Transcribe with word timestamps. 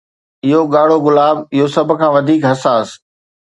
اهو 0.47 0.61
ڳاڙهو 0.73 0.97
گلاب، 1.05 1.35
اهو 1.55 1.65
سڀ 1.73 1.87
کان 1.99 2.11
وڌيڪ 2.15 2.41
حساس 2.51 2.87